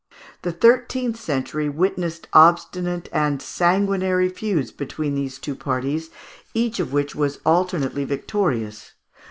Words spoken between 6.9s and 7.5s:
which was